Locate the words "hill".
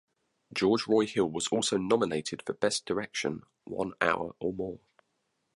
1.05-1.29